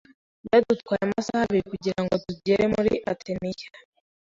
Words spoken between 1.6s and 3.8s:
kugirango tugere muri Atenayi.